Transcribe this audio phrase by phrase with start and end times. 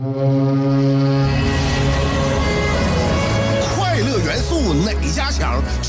[0.00, 0.31] 快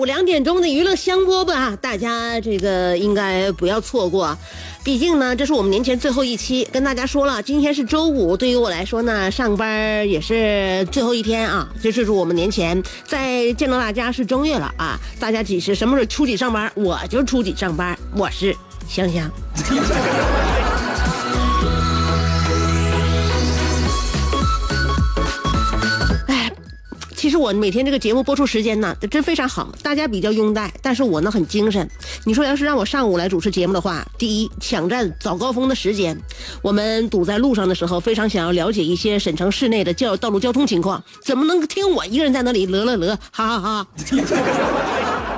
[0.00, 4.34] 午两点钟的娱乐香饽饽啊，大家这个应该不要错过。
[4.82, 11.68] 毕竟呢，这是我们年前最后一期，跟大家说了，今天是周五，对于我来说呢，上班也是最后一天啊。
[11.82, 18.56] 这 就是我们年前再见到大家是正月了啊，大家几时什么时候初几上班，我就初几上班，我是
[18.88, 19.30] 香香。
[27.20, 31.86] 其实我每天这个节目播出时间呢，真非常好，大家比较拥戴，但是我呢很精神。
[32.24, 36.18] 你说要是让我上午来主持节目的话，第一抢占早高峰的时间，
[36.62, 43.86] 我们堵在路上的时候，非常想要了解一些省城市内的交道路交通情况，怎么能听我一个人在那里乐乐乐，哈哈哈。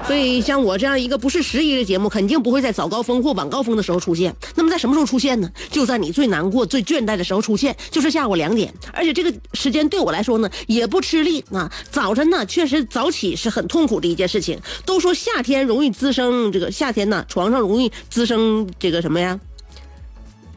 [0.07, 4.35] 所以，像我这样一个不是时宜的节目，肯定不会在早高峰或晚高峰的时候出现。
[4.57, 5.51] 那么，在什么时候出现呢？
[5.71, 8.75] 就在你最难过、最倦怠的时候出现，就是下午两点。
[8.93, 11.73] 而且这个时间对我来说呢，也不吃力啊。
[11.91, 14.61] 早晨呢，确实早起是很痛苦的一件事情。
[14.85, 19.41] 都说夏天容易滋生这个夏天呢，床上容易滋生这个什么呀？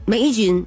[0.06, 0.66] 霉菌，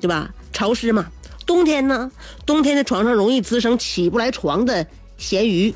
[0.00, 0.30] 对吧？
[0.52, 1.06] 潮湿嘛。
[1.46, 2.10] 冬天呢，
[2.44, 5.72] 冬天的床上容易滋生起不来床的咸鱼。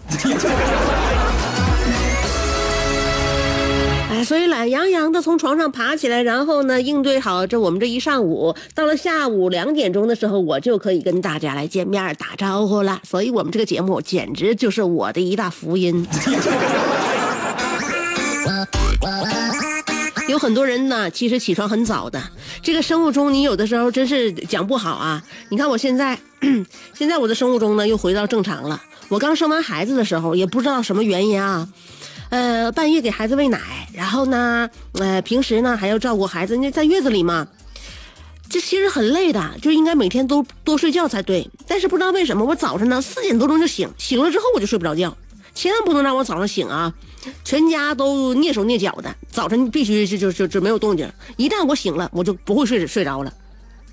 [4.24, 13.00] 所以懒洋洋的从床上爬起来，然后呢，应对好这我们这一上午，到了下午两点钟的时候，我就可以跟大家来见面打招呼了。
[13.04, 16.06] 所以我们这个节目简直就是我的一大福音。
[20.28, 22.22] 有很多人呢，其实起床很早的。
[22.62, 25.22] 这个生物钟，你有的时候真是讲不好啊。
[25.48, 26.18] 你看我现在，
[26.92, 28.82] 现在我的生物钟呢又回到正常了。
[29.08, 31.66] 我刚生完孩子的时候，也不知道什么原因啊，
[32.30, 37.48] 呃，半夜给孩子喂奶，然后呢，呃，平时呢还要照顾孩子，那在月子里嘛，
[38.50, 41.50] 这其实很累的，就应该每天都多睡觉才对。
[41.66, 45.16] 但是不知道为什么，我早晨呢四点多钟就醒，醒了之后我就睡不着觉。
[45.54, 46.94] 千万不能让我早上醒啊！
[47.42, 51.10] 全家都蹑手蹑脚的，早晨必须就就就就没有动静。
[51.36, 53.32] 一旦我醒了，我就不会睡睡着了。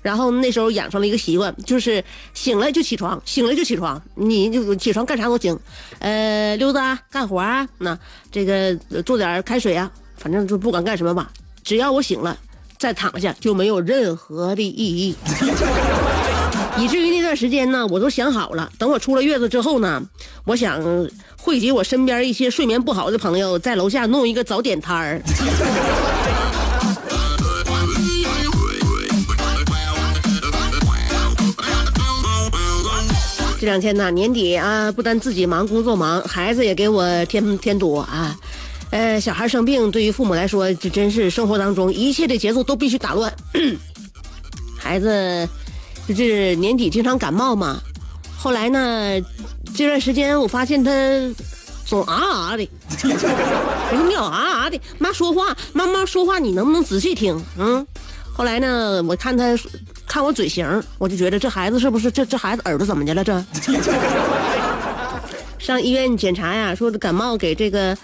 [0.06, 2.02] 然后那时候养成了一个习惯，就是
[2.32, 4.00] 醒了就起床，醒了就起床。
[4.14, 5.58] 你就起床干啥都行，
[5.98, 7.98] 呃，溜达干活啊，那
[8.30, 8.72] 这个
[9.02, 11.28] 做点开水啊，反正就不管干什么吧，
[11.64, 12.38] 只要我醒了，
[12.78, 15.16] 再躺下就没有任何的意义。
[16.78, 20.00] 以至于那段时间呢，我都想好了，等我出了月子之后呢，
[20.44, 20.80] 我想
[21.36, 25.20] 汇集我身边一些睡眠不好的朋友，在楼下弄一个早点摊儿。
[33.58, 38.36] 这两天呢，年底啊，不但自己忙，工作忙，孩子也给我添添堵啊。
[38.90, 43.32] 呃，小孩生病，对于父母来说，这真是生活当中一切的节奏都必须打乱。
[44.78, 45.48] 孩子。
[46.08, 47.80] 就是年底经常感冒嘛，
[48.38, 49.20] 后来呢，
[49.74, 50.92] 这段时间我发现他
[51.84, 52.68] 总啊啊的，
[53.02, 57.44] 我说你老啊啊的，妈说话，妈妈说话你能不能仔细听？
[57.58, 57.84] 嗯，
[58.32, 59.58] 后来呢，我看他
[60.16, 60.66] 看我嘴型，
[60.96, 63.22] 我就觉得这孩子是不是这这孩子耳朵怎么的了？
[63.22, 63.44] 这
[65.60, 67.94] 上医院检查呀，说感冒给这个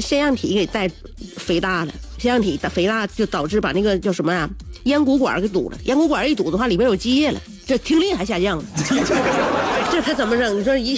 [0.00, 0.88] 腺样体给带
[1.36, 4.48] 肥大了，腺样体肥大就导致把那个叫什么呀？
[4.84, 8.64] 咽鼓管给堵了，咽鼓管一堵的话，里边有积液了，这听力还下降了，
[9.90, 10.60] 这可怎么整？
[10.60, 10.96] 你说一，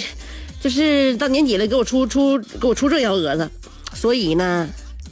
[0.61, 3.49] 就是到年底了，给我出出给我出这幺蛾子，
[3.95, 4.69] 所以呢，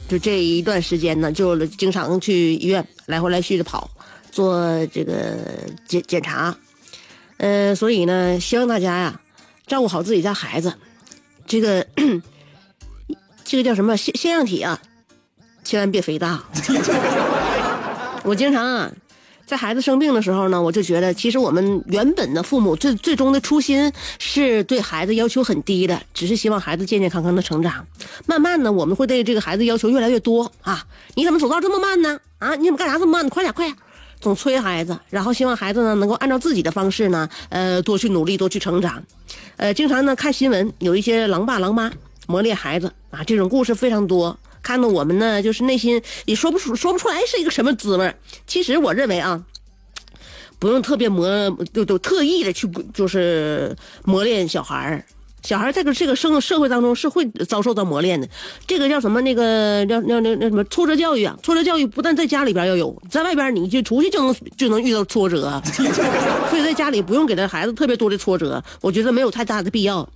[0.08, 3.90] 就这一段时间呢，就经常去医院来回来去的跑，
[4.30, 5.36] 做这个
[5.86, 6.56] 检检查，
[7.38, 9.20] 呃，所以呢，希望大家呀，
[9.66, 10.72] 照顾好自己家孩子，
[11.46, 11.86] 这个
[13.44, 14.80] 这个叫什么腺腺样体啊，
[15.64, 16.42] 千万别肥大。
[18.24, 18.92] 我经常啊，
[19.46, 27.86] 在孩子生病的时候呢，我就觉得，其实我们原本的父母最最终的初心是对孩子要求很低的，只是希望孩子健健康康的成长。
[28.26, 30.84] 慢慢呢，我们会对这个孩子要求越来越多啊！
[31.14, 32.20] 你怎么走道这么慢呢？
[32.38, 33.26] 啊，你怎么干啥这么慢？
[33.30, 33.74] 快点，快点！
[34.20, 39.02] 总催孩子，然后希望孩子呢能够按照自己的方式呢，呃，多去努力，多去成长。
[39.56, 41.90] 呃，经常呢看新闻，有一些狼爸狼妈
[42.26, 44.38] 磨练孩子啊，这种故事非常多。
[44.60, 48.14] 看得我们呢，就是内心也说不出说不出来是一个什么滋味
[48.46, 49.42] 其实我认为啊，
[50.58, 51.28] 不用特别磨，
[51.72, 53.74] 就就特意的去就是
[54.04, 55.04] 磨练小孩儿。
[55.42, 58.28] 小孩在这个这个生社会当中是会遭受到磨练的。
[58.66, 59.20] 这个叫什么？
[59.22, 61.36] 那个叫叫那那什么挫折教育啊？
[61.42, 65.60] 挫折教育不但在家里边要有，在外边你就出去就能就能遇到挫折。
[66.50, 70.08] 所以在家里不用给他孩子特别多的挫折，我觉得没有太大的必要。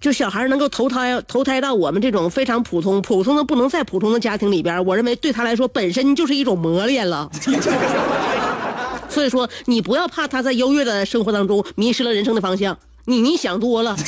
[0.00, 7.30] 就小孩能够投胎投胎到我们这种非常普通、普通的不能再普通的家庭里边，我认为对他来说本身就是一种磨练了。
[9.08, 12.76] 所以说，你不要怕他在优越的生活当中迷失了人生的方向，
[13.06, 13.96] 你你想多了。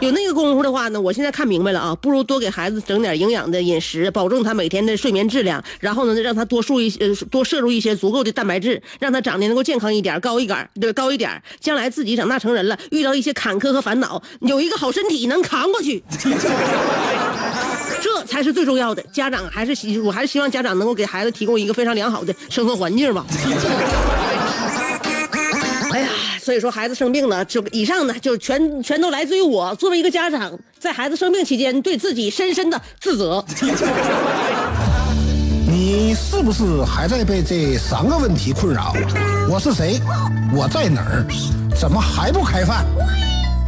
[0.00, 16.02] 有那个功夫的话呢，我现在看明白了啊，不如多给孩子整点营养的饮食，保证他每天的睡眠质量，然后呢，让他多输一些，多摄入一些足够的蛋白质，让他长得能够健康一点，高一点，对，高一点，将来自己长大成人了，遇到一些坎坷和烦恼，有一个好身体能扛过去，
[18.00, 19.02] 这才是最重要的。
[19.12, 23.26] 家长还是希，我还是希望家长能够给孩子提供一个非常良好的生活环境吧。
[26.42, 33.44] 所以说孩子生病呢，就以上呢，就全全都来自于我作为一个家长，在孩子生病期间对自己深深的自责。
[35.68, 38.94] 你是不是还在被这三个问题困扰？
[39.50, 40.00] 我是谁？
[40.52, 41.24] 我在哪儿？
[41.78, 42.84] 怎么还不开饭？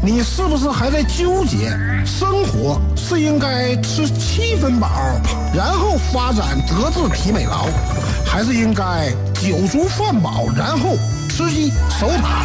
[0.03, 1.71] 你是不是还在纠结？
[2.07, 4.89] 生活是应该吃七分饱，
[5.55, 7.67] 然后发展德智体美劳，
[8.25, 10.97] 还是应该酒足饭饱，然后？
[11.35, 12.45] 吃鸡守塔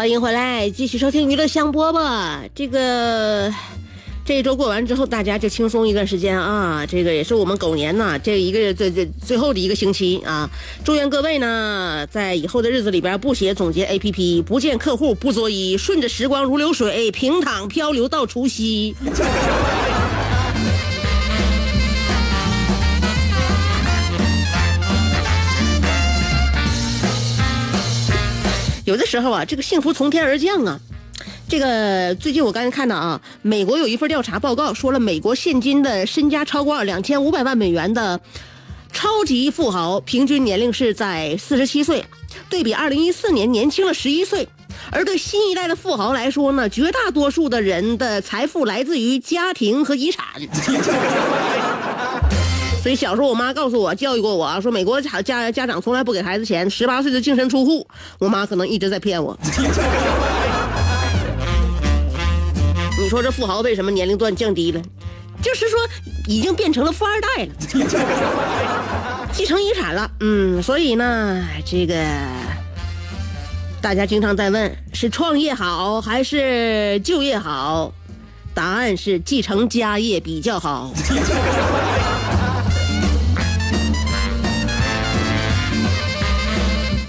[0.00, 2.48] 欢迎回来，继续收听娱乐香饽饽。
[2.54, 3.52] 这个
[4.24, 6.86] 这一周过完之后，大家就轻松一段时间啊。
[6.86, 10.48] 这个也是我们狗年呐，这一个这这最后的一个星期啊。
[10.82, 18.96] 祝愿各位呢，在以后的日子里边，不写总结 APP，不见客户不作揖，顺着时光如流水，平躺漂流到除夕。
[28.90, 30.80] 有的时候啊，这个幸福从天而降啊。
[31.48, 38.20] 这个最近我刚才看到啊，美国有一份调查报告说了，美国现今的身家超过两千五百万美元的
[38.92, 42.04] 超级富豪，平均年龄是在四十七岁，
[42.48, 44.48] 对比二零一四年年轻了十一岁。
[44.90, 50.24] 而对新一代的富豪来说呢，绝大多数的人的财富来自于家庭和遗产。
[52.82, 57.86] 所以小时候，我妈告诉我，教育过我，说美国家家家长从来不给孩子钱，十八岁就净身出户。
[58.18, 59.38] 我妈可能一直在骗我。
[62.98, 64.80] 你说这富豪为什么年龄段降低了？
[65.42, 65.78] 就是说
[66.26, 67.52] 已经变成了富二代了，
[69.32, 70.10] 继承遗产了。
[70.20, 71.94] 嗯，所以呢，这个
[73.80, 77.92] 大家经常在问，是创业好还是就业好？
[78.52, 80.90] 答案是继承家业比较好。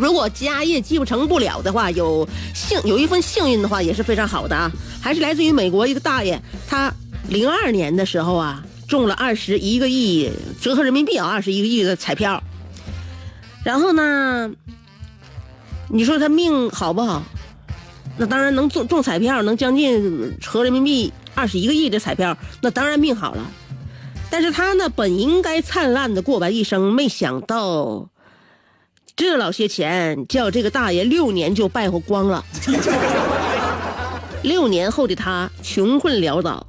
[0.01, 4.71] 如果家业继承不了的话，有幸有一份幸运的话也是非常好的啊！
[4.99, 6.91] 还是来自于美国一个大爷，他
[7.29, 12.41] 零二年的时候啊中了二十一个亿，折合人民币啊二十一个亿的彩票。
[13.63, 14.49] 然后呢，
[15.87, 17.21] 你说他命好不好？
[18.17, 23.45] 那当然能中中彩票，能将近合人民币二十一个亿的彩票，那当然命好了。
[24.31, 28.09] 但是他呢，本应该灿烂的过完一生，没想到。
[29.15, 32.43] 这老些钱叫这个大爷六年就败坏光了。
[34.43, 36.65] 六年后的他穷困潦倒，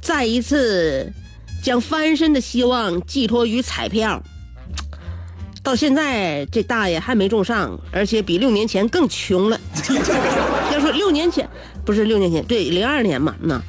[0.00, 1.12] 再一次
[1.62, 4.22] 将翻身的希望寄托于彩票。
[5.64, 9.60] 到现在，这大爷还没中上，而且比六年前更穷了。
[10.72, 11.48] 要说六年前，
[11.84, 13.62] 不是六年前，对，零二年嘛，那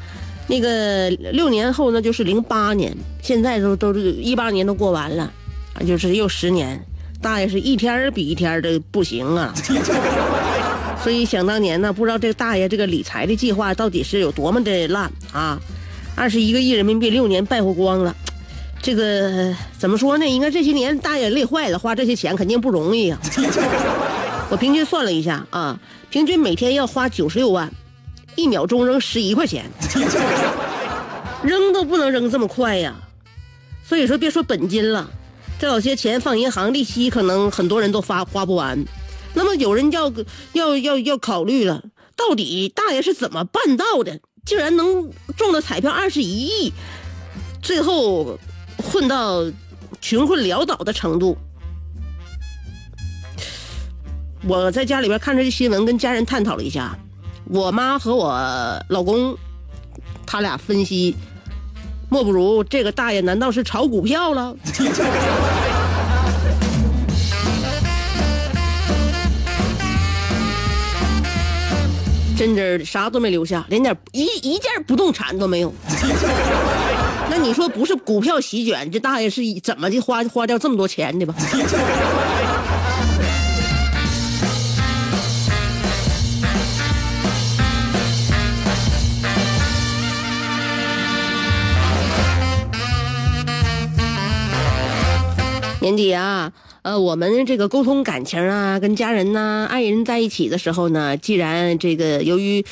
[0.48, 5.32] 那个六年后呢，就是零八年，现在都都一八年都过完了，
[5.86, 6.84] 就是又十年，
[7.24, 9.52] 大爷是一天比一天的不行啊。
[11.02, 15.60] 所以想当年呢，不知道这个大爷这个理财的计划到底是有多么的烂啊！
[16.16, 18.16] 二十一个亿人民币六年败火光了。
[18.82, 20.28] 这个怎么说呢？
[20.28, 23.18] 应该这些年大爷累坏了，花这些钱肯定不容易呀。
[24.50, 27.70] 我平均算了一下啊，平均每天要花九十六万，
[28.36, 29.66] 一秒钟扔十一块钱，
[31.44, 32.96] 扔都不能扔这么快呀。
[33.84, 35.10] 所以说，别说本金了，
[35.64, 38.84] 这老些钱放银行，利息可能很多人都发花不完。
[39.34, 40.12] 那么有人要
[40.52, 41.82] 要要要考虑了，
[42.18, 44.20] 到底大爷是怎么办到的？
[44.44, 46.74] 竟然能中了彩票二十一亿，
[47.62, 48.38] 最后。
[48.78, 49.46] 混到
[50.02, 51.38] 穷困潦倒的程度，
[54.46, 56.98] 我在家里边看着这新闻，跟家人探讨了一下。
[57.46, 59.38] 我妈和我老公，
[60.26, 61.16] 他俩分析，
[62.14, 64.56] 莫不如这个大爷难道是炒股票了？
[72.38, 75.74] 真真的啥都没留下，连点一一件不动产都没有。
[77.32, 81.34] 那你说不是股票席卷，这大爷是怎么的花花掉这么多钱的吧？
[95.84, 102.66] 年底啊，呃，我们这个沟通感情啊，跟家人呐、爱人在一起的时候呢，既然这个由于。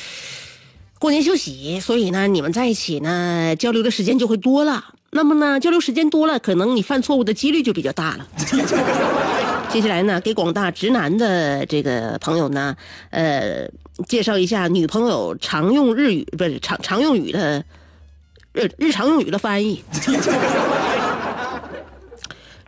[0.98, 4.84] 过年休息，所以呢，你们在一起呢，交流的时间就会多了。
[5.10, 8.28] 那么呢，交流时间多了，可能你犯错误的几率就比较大了。
[9.68, 12.76] 接下来呢，给广大直男的这个朋友呢，
[13.10, 13.68] 呃，
[14.06, 17.64] 介绍一下女朋友常用日语，不是常常用语的
[18.52, 19.82] 日日常用语的翻译。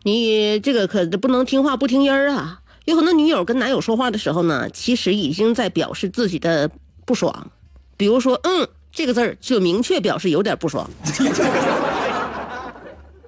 [0.05, 2.61] 你这个可不能听话不听音儿啊！
[2.85, 6.71] 有很多女友跟男友说话的时候呢，其实已经在表示自己的
[7.07, 7.51] 不爽。
[7.97, 10.91] 比如说，嗯，这个字儿就明确表示有点不爽。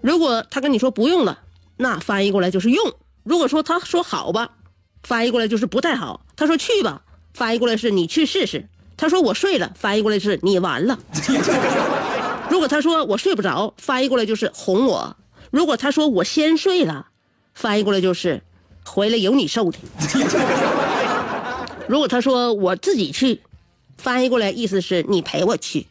[0.03, 1.39] 如果他跟你说不用了，
[1.79, 2.91] 那翻译过来就是用；
[3.25, 4.51] 如果说他说好吧，
[5.03, 6.27] 翻译过来就是不太好。
[6.37, 7.01] 他说去吧，
[7.33, 8.69] 翻译过来是你去试试。
[8.99, 10.99] 他说我睡了，翻译过来是你完了。
[12.51, 15.17] 如果他说我睡不着，翻译过来就是哄我。
[15.51, 17.09] 如果他说我先睡了，
[17.55, 18.43] 翻译过来就是
[18.85, 19.79] 回来有你受的。
[21.89, 23.43] 如果他说我自己去。
[23.99, 25.87] 翻译过来意思是你陪我去。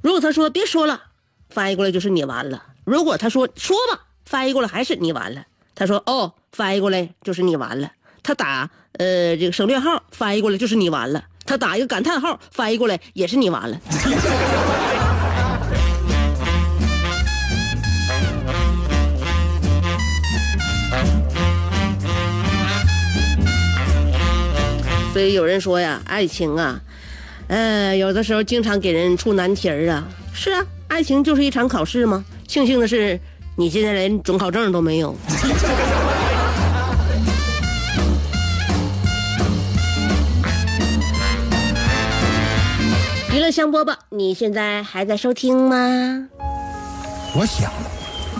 [0.00, 1.02] 如果他说别说了，
[1.48, 2.62] 翻译过来就是你完了。
[2.84, 5.44] 如果他说说吧，翻译过来还是你完了。
[5.74, 7.90] 他说哦，翻译过来就是你完了。
[8.22, 11.24] 他打呃这个省略号，翻译过来就是你完了。
[11.44, 13.76] 他打一个感叹号，翻译过来也是你完了。
[25.20, 26.80] 所以有人说呀，爱情啊。
[27.48, 30.08] 呃，有的时候经常给人出难题儿啊。
[30.32, 32.24] 是啊，爱情就是一场考试吗？
[32.48, 33.20] 庆幸的是，
[33.54, 35.14] 你现在连准考证都没有。
[43.30, 45.76] 娱乐香饽饽，你现在还在收听吗？
[47.36, 47.70] 我想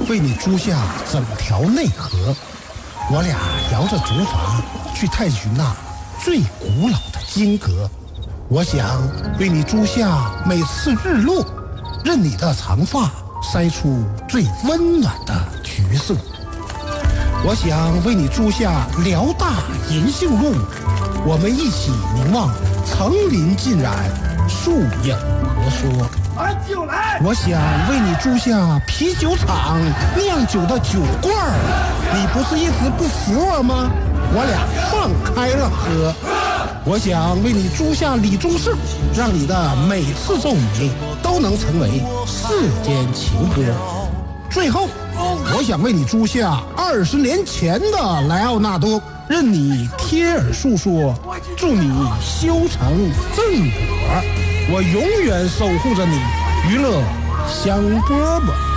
[0.09, 0.81] 为你租下
[1.13, 2.35] 整条内河，
[3.13, 3.37] 我俩
[3.71, 5.77] 摇着竹筏去探寻那
[6.23, 7.89] 最古老的金阁。
[8.49, 9.00] 我想
[9.39, 11.43] 为你租下每次日落，
[12.05, 13.11] 任你的长发
[13.43, 15.35] 筛出最温暖的
[15.65, 16.15] 橘色。
[17.43, 20.55] 我想为你租下辽大银杏路，
[21.25, 22.50] 我们一起凝望
[22.85, 23.95] 层林尽染，
[24.47, 24.73] 树
[25.03, 25.17] 影
[25.55, 26.07] 婆娑。
[26.67, 27.21] 酒来！
[27.23, 27.50] 我想
[27.89, 29.79] 为你租下啤酒厂
[30.17, 31.53] 酿酒的酒罐儿，
[32.15, 33.91] 你不是一直不服我吗？
[34.33, 36.15] 我俩放开了喝。
[36.85, 38.77] 我想为你租下李宗盛，
[39.15, 40.91] 让你的每次皱眉
[41.23, 43.63] 都能成为世间情歌。
[44.51, 44.89] 最后，
[45.57, 51.15] 我想为你租下二十年前的莱奥纳多，任你贴耳诉说，
[51.57, 54.23] 祝你修成正果。
[54.73, 56.19] 我永远守护着你，
[56.69, 57.03] 娱乐
[57.47, 58.70] 香饽饽。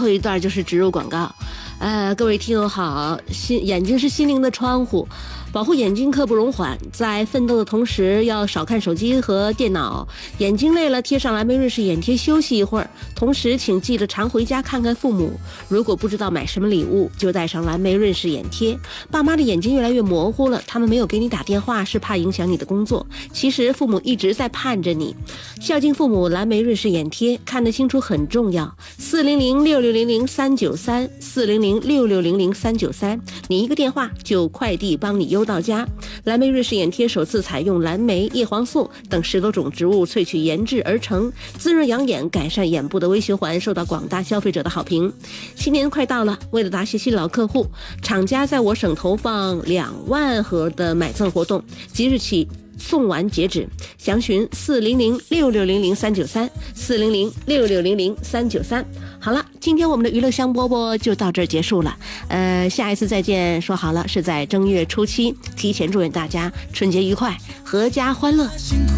[0.00, 1.30] 后一段就是植入广告。
[1.78, 5.06] 呃，各位听友好，心眼睛是心灵的窗户。
[5.52, 10.06] 保护眼睛刻不容缓，在奋斗的同时要少看手机和电脑。
[10.38, 12.88] 眼睛累了，贴上蓝莓瑞士眼贴休息一会儿。
[13.16, 15.32] 同时，请记得常回家看看父母。
[15.68, 18.78] 如果不知道买什么礼物，就带上蓝莓瑞士眼贴。
[19.10, 23.04] 爸妈的眼睛越来越模糊了，他们没有给你打电话，是怕影响你的工作。
[23.32, 25.16] 其实父母一直在盼着你。
[25.60, 28.72] 孝敬父母，蓝莓瑞士眼贴看得清楚很重要。
[28.98, 35.39] 四零零六六零零三九三，四零零六六零零三九三，你一个电话就快递帮你邮。
[35.40, 35.88] 不到家，
[36.24, 45.10] 蓝莓瑞士眼贴首次采用蓝莓、叶黄素等十多种植物萃取研制而成，滋润养眼，改善眼部的微循环，受到广大消费者的好评。
[45.56, 47.66] 新年快到了，为了答谢新老客户，
[48.02, 52.46] 厂家在我省投放两万盒的买赠活动，即日起。
[52.80, 53.68] 送完截止，
[53.98, 58.84] 详询四零零六六零零三九三四零零六六零零三九三。
[59.20, 61.96] 好了，今天我们的娱乐香饽饽就到这儿结束了。
[62.28, 68.48] 呃，下一次再见，说好了是在正月初七，提前祝愿大家春节愉快，阖家欢乐。
[68.56, 68.92] 辛苦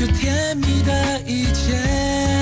[0.00, 2.39] 有甜蜜的一切